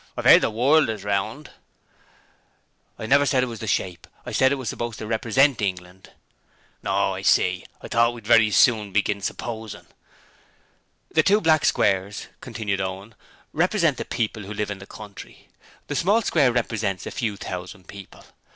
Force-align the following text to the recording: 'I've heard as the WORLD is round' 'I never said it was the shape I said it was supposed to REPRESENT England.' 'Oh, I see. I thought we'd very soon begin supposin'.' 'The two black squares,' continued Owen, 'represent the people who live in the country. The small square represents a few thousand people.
'I've 0.17 0.25
heard 0.25 0.35
as 0.37 0.41
the 0.41 0.49
WORLD 0.49 0.89
is 0.89 1.03
round' 1.03 1.51
'I 2.97 3.05
never 3.05 3.23
said 3.23 3.43
it 3.43 3.45
was 3.45 3.59
the 3.59 3.67
shape 3.67 4.07
I 4.25 4.31
said 4.31 4.51
it 4.51 4.55
was 4.55 4.67
supposed 4.67 4.97
to 4.97 5.05
REPRESENT 5.05 5.61
England.' 5.61 6.09
'Oh, 6.83 7.13
I 7.13 7.21
see. 7.21 7.65
I 7.83 7.87
thought 7.87 8.15
we'd 8.15 8.25
very 8.25 8.49
soon 8.49 8.91
begin 8.93 9.21
supposin'.' 9.21 9.85
'The 11.13 11.21
two 11.21 11.39
black 11.39 11.65
squares,' 11.65 12.25
continued 12.39 12.81
Owen, 12.81 13.13
'represent 13.53 13.97
the 13.97 14.05
people 14.05 14.41
who 14.41 14.55
live 14.55 14.71
in 14.71 14.79
the 14.79 14.87
country. 14.87 15.49
The 15.85 15.95
small 15.95 16.23
square 16.23 16.51
represents 16.51 17.05
a 17.05 17.11
few 17.11 17.37
thousand 17.37 17.87
people. 17.87 18.25